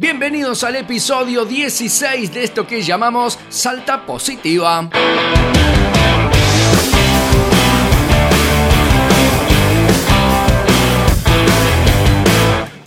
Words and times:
Bienvenidos 0.00 0.62
al 0.62 0.76
episodio 0.76 1.44
16 1.44 2.32
de 2.32 2.44
esto 2.44 2.64
que 2.64 2.82
llamamos 2.82 3.36
Salta 3.48 4.06
Positiva. 4.06 4.88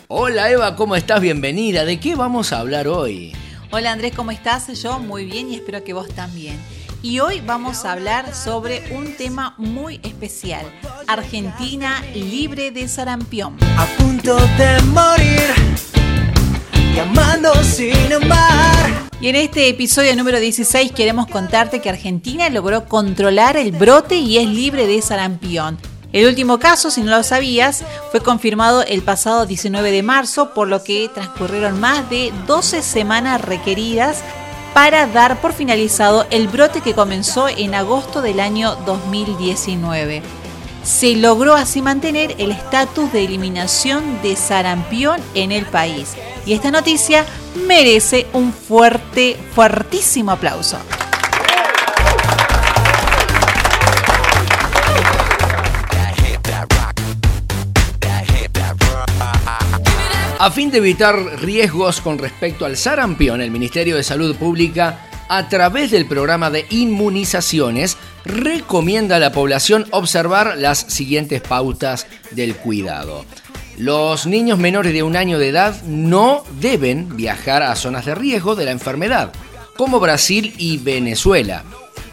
Hola 0.08 0.52
Eva, 0.52 0.78
¿cómo 0.78 0.96
estás? 0.96 1.20
Bienvenida. 1.20 1.84
¿De 1.84 2.00
qué 2.00 2.16
vamos 2.16 2.54
a 2.54 2.60
hablar 2.60 2.88
hoy? 2.88 3.34
Hola 3.72 3.92
Andrés, 3.92 4.14
¿cómo 4.16 4.32
estás? 4.32 4.82
Yo 4.82 4.98
muy 5.00 5.26
bien 5.26 5.52
y 5.52 5.56
espero 5.56 5.84
que 5.84 5.92
vos 5.92 6.08
también. 6.16 6.58
Y 7.02 7.20
hoy 7.20 7.42
vamos 7.42 7.84
a 7.84 7.92
hablar 7.92 8.34
sobre 8.34 8.84
un 8.96 9.18
tema 9.18 9.54
muy 9.58 10.00
especial. 10.04 10.66
Argentina 11.08 12.02
libre 12.16 12.72
de 12.72 12.88
sarampión. 12.88 13.58
A 13.78 13.86
punto 13.98 14.38
de 14.38 14.82
morir. 14.94 15.91
Y 19.22 19.30
en 19.30 19.36
este 19.36 19.70
episodio 19.70 20.16
número 20.16 20.40
16 20.40 20.92
queremos 20.92 21.28
contarte 21.28 21.80
que 21.80 21.90
Argentina 21.90 22.50
logró 22.50 22.86
controlar 22.86 23.56
el 23.56 23.72
brote 23.72 24.16
y 24.16 24.38
es 24.38 24.48
libre 24.48 24.88
de 24.88 25.02
sarampión. 25.02 25.78
El 26.12 26.28
último 26.28 26.60
caso, 26.60 26.92
si 26.92 27.02
no 27.02 27.12
lo 27.12 27.24
sabías, 27.24 27.84
fue 28.12 28.20
confirmado 28.20 28.84
el 28.84 29.02
pasado 29.04 29.46
19 29.46 29.92
de 29.92 30.04
marzo, 30.04 30.54
por 30.54 30.68
lo 30.68 30.84
que 30.84 31.10
transcurrieron 31.14 31.80
más 31.80 32.10
de 32.10 32.34
12 32.48 32.82
semanas 32.82 33.42
requeridas 33.42 34.24
para 34.74 35.08
dar 35.08 35.40
por 35.40 35.54
finalizado 35.54 36.26
el 36.32 36.48
brote 36.48 36.82
que 36.82 36.94
comenzó 36.94 37.48
en 37.48 37.76
agosto 37.76 38.22
del 38.22 38.40
año 38.40 38.76
2019. 38.86 40.41
Se 40.84 41.16
logró 41.16 41.56
así 41.56 41.82
mantener 41.82 42.36
el 42.38 42.52
estatus 42.52 43.12
de 43.14 43.26
eliminación 43.26 44.22
de 44.22 44.36
sarampión 44.36 45.20
en 45.36 45.52
el 45.52 45.66
país. 45.66 46.14
Y 46.46 46.54
esta 46.54 46.72
noticia 46.72 47.26
merece 47.68 48.28
un 48.34 48.52
fuerte, 48.52 49.38
fuertísimo 49.54 50.32
aplauso. 50.32 50.78
A 60.40 60.50
fin 60.50 60.72
de 60.72 60.80
evitar 60.80 61.16
riesgos 61.40 62.02
con 62.02 62.18
respecto 62.18 62.66
al 62.66 62.76
sarampión, 62.76 63.42
el 63.42 63.52
Ministerio 63.52 63.96
de 63.96 64.02
Salud 64.02 64.36
Pública, 64.36 65.11
a 65.32 65.48
través 65.48 65.92
del 65.92 66.08
programa 66.08 66.50
de 66.50 66.66
inmunizaciones, 66.72 67.96
recomienda 68.26 69.16
a 69.16 69.20
la 69.20 69.32
población 69.32 69.88
observar 69.92 70.58
las 70.58 70.80
siguientes 70.80 71.40
pautas 71.40 72.06
del 72.32 72.54
cuidado. 72.54 73.24
Los 73.78 74.26
niños 74.26 74.60
menores 74.60 74.92
de 74.92 75.04
un 75.04 75.16
año 75.16 75.40
de 75.40 75.48
edad 75.48 75.82
no 75.84 76.44
deben 76.60 77.16
viajar 77.16 77.64
a 77.64 77.78
zonas 77.78 78.06
de 78.06 78.14
riesgo 78.14 78.56
de 78.56 78.66
la 78.66 78.72
enfermedad, 78.72 79.32
como 79.78 80.02
Brasil 80.02 80.54
y 80.58 80.80
Venezuela, 80.80 81.64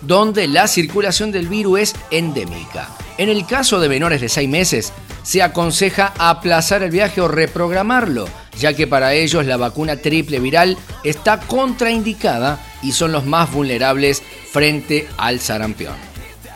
donde 0.03 0.47
la 0.47 0.69
circulación 0.69 1.32
del 1.32 1.48
virus 1.48 1.80
es 1.80 1.97
endémica. 2.12 2.88
En 3.19 3.28
el 3.28 3.44
caso 3.47 3.80
de 3.80 3.88
menores 3.88 4.20
de 4.20 4.28
6 4.28 4.48
meses, 4.48 4.92
se 5.25 5.42
aconseja 5.42 6.14
aplazar 6.19 6.84
el 6.84 6.92
viaje 6.92 7.20
o 7.20 7.27
reprogramarlo, 7.27 8.28
ya 8.60 8.75
que 8.75 8.86
para 8.86 9.14
ellos 9.14 9.44
la 9.44 9.56
vacuna 9.56 9.97
triple 9.97 10.38
viral 10.38 10.78
está 11.03 11.41
contraindicada 11.41 12.60
y 12.83 12.93
son 12.93 13.12
los 13.12 13.25
más 13.25 13.53
vulnerables 13.53 14.23
frente 14.51 15.09
al 15.17 15.41
sarampión. 15.41 15.95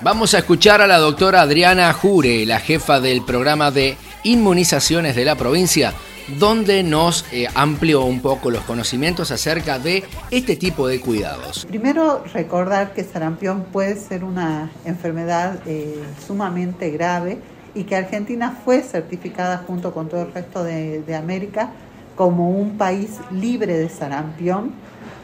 Vamos 0.00 0.34
a 0.34 0.38
escuchar 0.38 0.80
a 0.82 0.86
la 0.86 0.98
doctora 0.98 1.42
Adriana 1.42 1.92
Jure, 1.92 2.44
la 2.44 2.58
jefa 2.58 3.00
del 3.00 3.24
programa 3.24 3.70
de 3.70 3.96
inmunizaciones 4.24 5.14
de 5.14 5.24
la 5.24 5.36
provincia, 5.36 5.94
donde 6.38 6.82
nos 6.82 7.24
eh, 7.32 7.46
amplió 7.54 8.02
un 8.02 8.20
poco 8.20 8.50
los 8.50 8.62
conocimientos 8.62 9.30
acerca 9.30 9.78
de 9.78 10.04
este 10.30 10.56
tipo 10.56 10.86
de 10.88 11.00
cuidados. 11.00 11.66
Primero, 11.66 12.24
recordar 12.32 12.94
que 12.94 13.04
sarampión 13.04 13.64
puede 13.64 13.96
ser 13.96 14.24
una 14.24 14.70
enfermedad 14.84 15.60
eh, 15.66 16.02
sumamente 16.26 16.90
grave 16.90 17.38
y 17.74 17.84
que 17.84 17.96
Argentina 17.96 18.58
fue 18.64 18.82
certificada 18.82 19.64
junto 19.66 19.92
con 19.92 20.08
todo 20.08 20.22
el 20.22 20.32
resto 20.32 20.62
de, 20.64 21.16
América 21.16 21.70
como 22.16 22.50
un 22.50 22.76
país 22.76 23.18
libre 23.30 23.78
de 23.78 23.88
sarampión. 23.88 24.72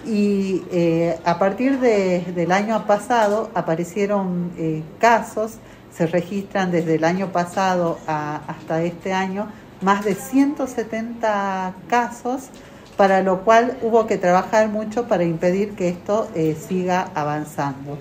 Y 0.08 0.64
eh, 0.72 1.18
a 1.26 1.38
partir 1.38 1.78
del 1.80 2.50
año 2.50 2.86
pasado 2.86 3.50
aparecieron 3.54 4.50
eh, 4.56 4.82
casos, 4.98 5.58
se 5.94 6.06
registran 6.06 6.70
desde 6.70 6.94
el 6.94 7.04
año 7.04 7.30
pasado 7.30 7.98
hasta 8.06 8.82
este 8.82 9.12
año 9.12 9.48
más 9.82 10.06
de 10.06 10.14
170 10.14 11.74
casos, 11.88 12.48
para 12.96 13.22
lo 13.22 13.44
cual 13.44 13.76
hubo 13.82 14.06
que 14.06 14.16
trabajar 14.16 14.68
mucho 14.68 15.06
para 15.08 15.24
impedir 15.24 15.74
que 15.74 15.90
esto 15.90 16.28
eh, 16.34 16.56
siga 16.58 17.10
avanzando. 17.14 17.98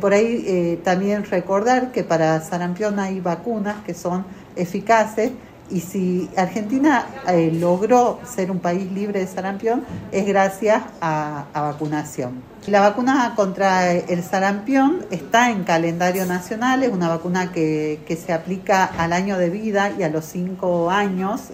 Por 0.00 0.14
ahí 0.14 0.80
también 0.82 1.24
recordar 1.24 1.92
que 1.92 2.04
para 2.04 2.40
sarampión 2.40 2.98
hay 2.98 3.20
vacunas 3.20 3.76
que 3.84 3.92
son 3.92 4.24
eficaces 4.56 5.32
y 5.70 5.80
si 5.80 6.30
Argentina 6.36 7.06
eh, 7.28 7.50
logró 7.52 8.20
ser 8.24 8.50
un 8.50 8.58
país 8.58 8.90
libre 8.92 9.20
de 9.20 9.26
sarampión 9.26 9.84
es 10.12 10.26
gracias 10.26 10.82
a, 11.00 11.46
vacunación. 11.54 12.42
La 12.66 12.80
vacuna 12.80 13.34
contra 13.36 13.92
el 13.92 14.22
sarampión 14.22 15.04
está 15.10 15.50
en 15.50 15.64
calendario 15.64 16.24
nacional, 16.24 16.82
es 16.82 16.90
una 16.90 17.08
vacuna 17.08 17.52
que, 17.52 18.00
se 18.24 18.32
aplica 18.32 18.84
al 18.84 19.12
año 19.12 19.36
de 19.36 19.50
vida 19.50 19.92
y 19.98 20.02
a 20.02 20.08
los 20.08 20.24
cinco 20.24 20.90
años, 20.90 21.50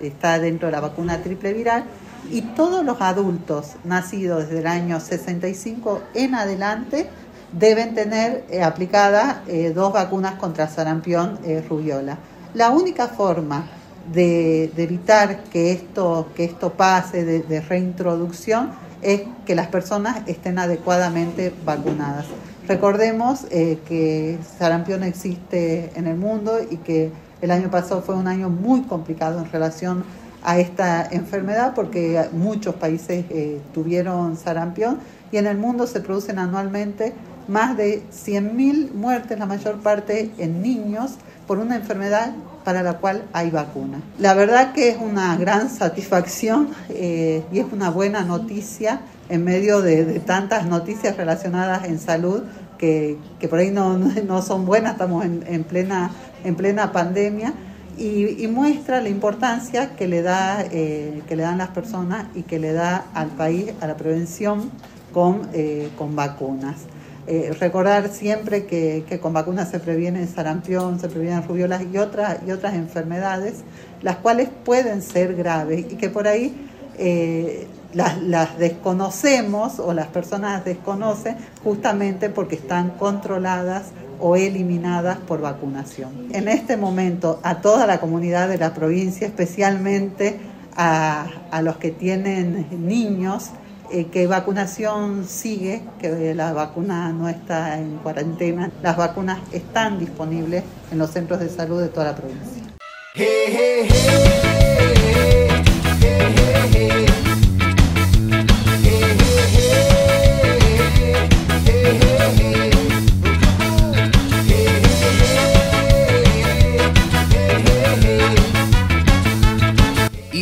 está 0.00 0.38
dentro 0.38 0.66
de 0.66 0.72
la 0.72 0.80
vacuna 0.80 1.22
triple 1.22 1.52
viral 1.52 1.84
y 2.30 2.42
todos 2.42 2.84
los 2.84 3.00
adultos 3.00 3.76
nacidos 3.84 4.48
desde 4.48 4.60
el 4.60 4.66
año 4.66 5.00
65 5.00 6.02
en 6.14 6.34
adelante 6.34 7.08
deben 7.52 7.94
tener 7.94 8.44
eh, 8.50 8.62
aplicadas 8.62 9.38
eh, 9.46 9.72
dos 9.74 9.92
vacunas 9.92 10.34
contra 10.34 10.68
sarampión 10.68 11.38
eh, 11.44 11.64
rubiola. 11.66 12.18
La 12.54 12.70
única 12.70 13.08
forma 13.08 13.66
de, 14.12 14.72
evitar 14.76 15.44
que 15.44 15.72
esto, 15.72 16.28
que 16.34 16.44
esto 16.44 16.72
pase 16.72 17.24
de, 17.24 17.60
reintroducción 17.60 18.70
es 19.02 19.22
que 19.44 19.54
las 19.54 19.68
personas 19.68 20.22
estén 20.26 20.58
adecuadamente 20.58 21.52
vacunadas. 21.64 22.26
Recordemos 22.66 23.46
que 23.50 24.38
sarampión 24.58 25.02
existe 25.02 25.92
en 25.94 26.06
el 26.06 26.16
mundo 26.16 26.58
y 26.68 26.76
que 26.78 27.10
el 27.40 27.50
año 27.50 27.70
pasado 27.70 28.02
fue 28.02 28.14
un 28.14 28.26
año 28.26 28.48
muy 28.48 28.82
complicado 28.82 29.38
en 29.38 29.50
relación 29.50 30.04
a 30.42 30.58
esta 30.58 31.06
enfermedad 31.10 31.74
porque 31.74 32.28
muchos 32.32 32.74
países 32.74 33.24
tuvieron 33.72 34.36
sarampión 34.36 34.98
y 35.32 35.36
en 35.36 35.46
el 35.46 35.58
mundo 35.58 35.86
se 35.86 36.00
producen 36.00 36.38
anualmente 36.38 37.14
más 37.48 37.76
de 37.76 38.02
100.000 38.12 38.92
muertes, 38.92 39.38
la 39.38 39.46
mayor 39.46 39.78
parte 39.80 40.30
en 40.38 40.62
niños, 40.62 41.12
por 41.46 41.58
una 41.58 41.76
enfermedad 41.76 42.32
para 42.62 42.82
la 42.82 42.98
cual 42.98 43.24
hay 43.32 43.50
vacuna. 43.50 44.02
La 44.18 44.34
verdad 44.34 44.72
que 44.74 44.90
es 44.90 44.98
una 45.00 45.34
gran 45.38 45.70
satisfacción 45.70 46.68
eh, 46.90 47.42
y 47.50 47.60
es 47.60 47.66
una 47.72 47.88
buena 47.88 48.22
noticia 48.22 49.00
en 49.30 49.44
medio 49.44 49.80
de, 49.80 50.20
tantas 50.20 50.66
noticias 50.66 51.16
relacionadas 51.16 51.86
en 51.86 51.98
salud 51.98 52.42
que, 52.76 53.16
por 53.48 53.58
ahí 53.58 53.70
no, 53.70 53.96
no, 53.98 54.42
son 54.42 54.66
buenas, 54.66 54.92
estamos 54.92 55.24
en, 55.24 55.64
plena, 55.64 56.10
en 56.44 56.54
plena 56.54 56.92
pandemia. 56.92 57.54
Y, 57.96 58.46
muestra 58.46 59.00
la 59.00 59.08
importancia 59.08 59.96
que 59.96 60.06
le, 60.06 60.22
da, 60.22 60.62
eh, 60.70 61.22
que 61.26 61.34
le 61.34 61.42
dan 61.42 61.58
las 61.58 61.70
personas 61.70 62.26
y 62.34 62.42
que 62.42 62.58
le 62.58 62.72
da 62.72 63.06
al 63.14 63.28
país 63.28 63.72
a 63.80 63.86
la 63.88 63.96
prevención 63.96 64.70
con, 65.18 65.48
eh, 65.52 65.88
con 65.98 66.14
vacunas. 66.14 66.76
Eh, 67.26 67.52
recordar 67.58 68.08
siempre 68.08 68.66
que, 68.66 69.18
con 69.20 69.32
vacunas 69.32 69.68
se 69.68 69.80
previene 69.80 70.24
sarampión, 70.28 71.00
se 71.00 71.08
previenen 71.08 71.42
rubiolas 71.42 71.82
y 71.92 71.98
otras, 71.98 72.38
y 72.46 72.52
otras 72.52 72.74
enfermedades, 72.74 73.64
las 74.00 74.18
cuales 74.18 74.48
pueden 74.64 75.02
ser 75.02 75.34
graves 75.34 75.86
y 75.90 75.96
que 75.96 76.08
por 76.08 76.28
ahí 76.28 76.54
eh, 76.98 77.66
las, 77.94 78.58
desconocemos 78.58 79.80
o 79.80 79.92
las 79.92 80.06
personas 80.06 80.64
desconocen 80.64 81.36
justamente 81.64 82.30
porque 82.30 82.54
están 82.54 82.90
controladas 82.90 83.86
o 84.20 84.36
eliminadas 84.36 85.18
por 85.18 85.40
vacunación. 85.40 86.28
En 86.30 86.46
este 86.46 86.76
momento, 86.76 87.40
a 87.42 87.56
toda 87.56 87.88
la 87.88 87.98
comunidad 87.98 88.48
de 88.48 88.58
la 88.58 88.72
provincia, 88.72 89.26
especialmente 89.26 90.38
a, 90.76 91.26
a 91.50 91.60
los 91.60 91.76
que 91.78 91.90
tienen 91.90 92.68
niños, 92.86 93.50
eh, 93.90 94.06
que 94.06 94.26
vacunación 94.26 95.26
sigue, 95.26 95.82
que 96.00 96.34
la 96.34 96.52
vacuna 96.52 97.12
no 97.12 97.28
está 97.28 97.78
en 97.78 97.98
cuarentena, 97.98 98.70
las 98.82 98.96
vacunas 98.96 99.38
están 99.52 99.98
disponibles 99.98 100.64
en 100.90 100.98
los 100.98 101.10
centros 101.10 101.40
de 101.40 101.48
salud 101.48 101.80
de 101.80 101.88
toda 101.88 102.06
la 102.06 102.16
provincia. 102.16 102.62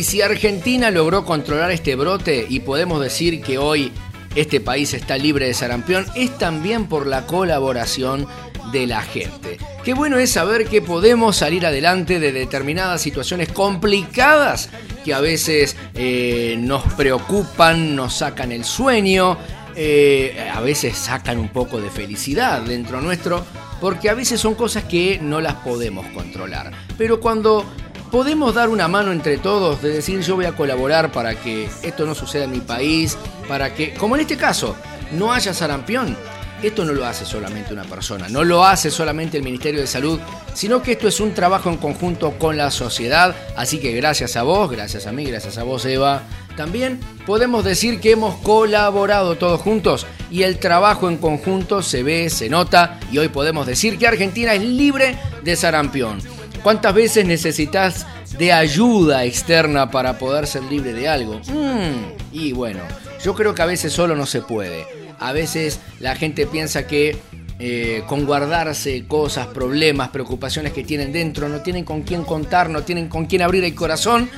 Si 0.07 0.21
Argentina 0.21 0.89
logró 0.89 1.25
controlar 1.25 1.69
este 1.69 1.97
brote 1.97 2.45
y 2.47 2.61
podemos 2.61 3.01
decir 3.01 3.41
que 3.41 3.57
hoy 3.57 3.91
este 4.35 4.61
país 4.61 4.93
está 4.93 5.17
libre 5.17 5.47
de 5.47 5.53
sarampión, 5.53 6.05
es 6.15 6.37
también 6.37 6.85
por 6.87 7.07
la 7.07 7.25
colaboración 7.25 8.25
de 8.71 8.87
la 8.87 9.01
gente. 9.01 9.57
Qué 9.83 9.93
bueno 9.93 10.17
es 10.17 10.31
saber 10.31 10.67
que 10.67 10.81
podemos 10.81 11.35
salir 11.35 11.65
adelante 11.65 12.21
de 12.21 12.31
determinadas 12.31 13.01
situaciones 13.01 13.49
complicadas 13.51 14.69
que 15.03 15.13
a 15.13 15.19
veces 15.19 15.75
eh, 15.93 16.55
nos 16.57 16.83
preocupan, 16.93 17.93
nos 17.93 18.13
sacan 18.13 18.53
el 18.53 18.63
sueño, 18.63 19.37
eh, 19.75 20.49
a 20.53 20.61
veces 20.61 20.95
sacan 20.95 21.37
un 21.37 21.49
poco 21.49 21.81
de 21.81 21.89
felicidad 21.89 22.61
dentro 22.61 23.01
nuestro, 23.01 23.45
porque 23.81 24.09
a 24.09 24.13
veces 24.13 24.39
son 24.39 24.55
cosas 24.55 24.85
que 24.85 25.19
no 25.21 25.41
las 25.41 25.55
podemos 25.55 26.05
controlar. 26.07 26.71
Pero 26.97 27.19
cuando 27.19 27.65
podemos 28.11 28.55
dar 28.55 28.69
una 28.69 28.87
mano 28.87 29.11
entre 29.11 29.37
todos 29.37 29.81
de 29.81 29.89
decir 29.89 30.21
yo 30.21 30.35
voy 30.35 30.45
a 30.45 30.55
colaborar 30.55 31.11
para 31.11 31.35
que 31.35 31.69
esto 31.83 32.05
no 32.05 32.15
suceda 32.15 32.45
en 32.45 32.51
mi 32.51 32.61
país, 32.61 33.17
para 33.47 33.73
que, 33.73 33.93
como 33.93 34.15
en 34.15 34.21
este 34.21 34.37
caso, 34.37 34.75
no 35.11 35.31
haya 35.31 35.53
sarampión. 35.53 36.17
Esto 36.63 36.85
no 36.85 36.93
lo 36.93 37.05
hace 37.05 37.23
solamente 37.23 37.71
una 37.71 37.83
persona, 37.83 38.29
no 38.29 38.43
lo 38.43 38.65
hace 38.65 38.89
solamente 38.89 39.37
el 39.37 39.43
Ministerio 39.43 39.79
de 39.79 39.85
Salud, 39.85 40.19
sino 40.55 40.81
que 40.81 40.93
esto 40.93 41.07
es 41.07 41.19
un 41.19 41.35
trabajo 41.35 41.69
en 41.69 41.77
conjunto 41.77 42.39
con 42.39 42.57
la 42.57 42.71
sociedad. 42.71 43.35
Así 43.55 43.79
que 43.79 43.91
gracias 43.91 44.35
a 44.37 44.43
vos, 44.43 44.71
gracias 44.71 45.05
a 45.05 45.11
mí, 45.11 45.25
gracias 45.25 45.59
a 45.59 45.63
vos 45.63 45.85
Eva, 45.85 46.23
también 46.55 46.99
podemos 47.27 47.63
decir 47.63 47.99
que 47.99 48.11
hemos 48.11 48.35
colaborado 48.37 49.35
todos 49.35 49.61
juntos 49.61 50.07
y 50.31 50.41
el 50.41 50.57
trabajo 50.57 51.09
en 51.09 51.17
conjunto 51.17 51.83
se 51.83 52.01
ve, 52.01 52.31
se 52.31 52.49
nota 52.49 52.99
y 53.11 53.19
hoy 53.19 53.27
podemos 53.27 53.67
decir 53.67 53.99
que 53.99 54.07
Argentina 54.07 54.55
es 54.55 54.63
libre 54.63 55.15
de 55.43 55.55
sarampión. 55.55 56.36
¿Cuántas 56.67 56.93
veces 56.93 57.25
necesitas 57.25 58.05
de 58.37 58.51
ayuda 58.51 59.23
externa 59.23 59.89
para 59.89 60.17
poder 60.17 60.47
ser 60.47 60.63
libre 60.63 60.91
de 60.91 61.07
algo? 61.07 61.39
Mm, 61.47 62.33
y 62.33 62.51
bueno, 62.51 62.81
yo 63.23 63.33
creo 63.35 63.55
que 63.55 63.61
a 63.61 63.65
veces 63.65 63.93
solo 63.93 64.17
no 64.17 64.25
se 64.25 64.41
puede. 64.41 64.85
A 65.17 65.31
veces 65.31 65.79
la 66.01 66.17
gente 66.17 66.45
piensa 66.45 66.85
que 66.85 67.19
eh, 67.59 68.03
con 68.05 68.25
guardarse 68.25 69.05
cosas, 69.07 69.47
problemas, 69.47 70.09
preocupaciones 70.09 70.73
que 70.73 70.83
tienen 70.83 71.13
dentro, 71.13 71.47
no 71.47 71.61
tienen 71.61 71.85
con 71.85 72.01
quién 72.01 72.25
contar, 72.25 72.69
no 72.69 72.83
tienen 72.83 73.07
con 73.07 73.27
quién 73.27 73.43
abrir 73.43 73.63
el 73.63 73.73
corazón 73.73 74.29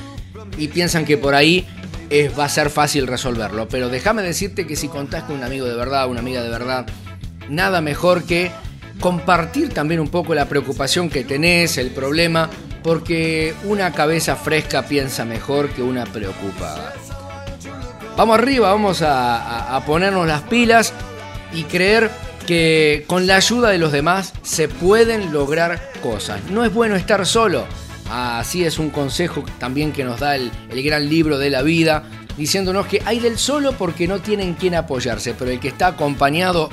y 0.56 0.68
piensan 0.68 1.04
que 1.04 1.18
por 1.18 1.34
ahí 1.34 1.66
va 2.38 2.44
a 2.44 2.48
ser 2.48 2.70
fácil 2.70 3.08
resolverlo. 3.08 3.68
Pero 3.68 3.88
déjame 3.88 4.22
decirte 4.22 4.68
que 4.68 4.76
si 4.76 4.86
contás 4.86 5.24
con 5.24 5.34
un 5.34 5.42
amigo 5.42 5.66
de 5.66 5.74
verdad, 5.74 6.08
una 6.08 6.20
amiga 6.20 6.44
de 6.44 6.48
verdad, 6.48 6.86
nada 7.48 7.80
mejor 7.80 8.22
que 8.22 8.52
compartir 9.00 9.70
también 9.70 10.00
un 10.00 10.08
poco 10.08 10.34
la 10.34 10.46
preocupación 10.46 11.08
que 11.08 11.24
tenés, 11.24 11.78
el 11.78 11.90
problema, 11.90 12.48
porque 12.82 13.54
una 13.64 13.92
cabeza 13.92 14.36
fresca 14.36 14.86
piensa 14.86 15.24
mejor 15.24 15.70
que 15.70 15.82
una 15.82 16.04
preocupada. 16.04 16.94
Vamos 18.16 18.38
arriba, 18.38 18.70
vamos 18.70 19.02
a, 19.02 19.82
ponernos 19.86 20.26
las 20.26 20.42
pilas 20.42 20.92
y 21.52 21.64
creer 21.64 22.10
que 22.46 23.04
con 23.06 23.26
la 23.26 23.36
ayuda 23.36 23.70
de 23.70 23.78
los 23.78 23.92
demás 23.92 24.32
se 24.42 24.68
pueden 24.68 25.32
lograr 25.32 25.80
cosas. 26.02 26.40
No 26.50 26.64
es 26.64 26.72
bueno 26.72 26.96
estar 26.96 27.24
solo. 27.24 27.64
Así 28.10 28.64
es 28.64 28.78
un 28.78 28.90
consejo 28.90 29.44
también 29.58 29.92
que 29.92 30.04
nos 30.04 30.20
da 30.20 30.34
el, 30.34 30.50
el, 30.70 30.82
gran 30.82 31.08
libro 31.08 31.38
de 31.38 31.48
la 31.48 31.62
vida, 31.62 32.02
diciéndonos 32.36 32.86
que 32.86 33.00
hay 33.06 33.20
del 33.20 33.38
solo 33.38 33.72
porque 33.72 34.08
no 34.08 34.18
tienen 34.18 34.54
quien 34.54 34.74
apoyarse, 34.74 35.32
pero 35.38 35.50
el 35.50 35.60
que 35.60 35.68
está 35.68 35.86
acompañado 35.86 36.70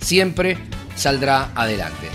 siempre 0.00 0.56
saldrá 0.98 1.50
adelante. 1.54 2.08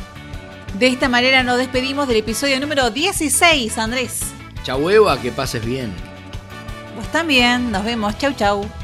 De 0.78 0.88
esta 0.88 1.08
manera 1.10 1.44
nos 1.44 1.58
despedimos 1.58 2.08
del 2.08 2.18
episodio 2.18 2.60
número 2.60 2.90
16, 2.90 3.78
Andrés. 3.78 4.22
Chau 4.64 4.90
Eva, 4.90 5.20
que 5.20 5.32
pases 5.32 5.64
bien. 5.64 5.94
Vos 6.96 7.08
también, 7.12 7.72
nos 7.72 7.84
vemos, 7.84 8.18
chau 8.18 8.34
chau. 8.34 8.83